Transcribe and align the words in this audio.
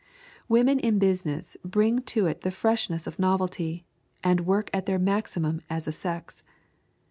Women 0.49 0.79
in 0.79 0.97
business 0.97 1.55
bring 1.63 2.01
to 2.09 2.25
it 2.25 2.41
the 2.41 2.49
freshness 2.49 3.05
of 3.05 3.19
novelty, 3.19 3.85
and 4.23 4.47
work 4.47 4.71
at 4.73 4.87
their 4.87 4.97
maximum 4.97 5.61
as 5.69 5.85
a 5.85 5.91
sex. 5.91 6.41